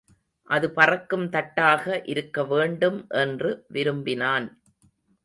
அது 0.47 0.67
பறக்கும் 0.71 1.29
தட்டாக 1.29 2.01
இருக்கவேண்டும் 2.05 2.99
என்று 3.15 3.65
விரும்பினான். 3.67 4.47